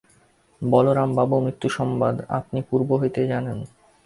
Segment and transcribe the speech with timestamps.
[0.61, 3.57] বলরামবাবু মৃত্যুসংবাদ আপনি পূর্ব হইতেই জানেন।